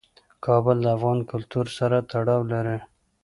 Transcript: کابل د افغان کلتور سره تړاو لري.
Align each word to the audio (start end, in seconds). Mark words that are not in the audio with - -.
کابل 0.45 0.77
د 0.83 0.87
افغان 0.95 1.19
کلتور 1.31 1.65
سره 1.77 1.97
تړاو 2.11 2.41
لري. 2.51 2.77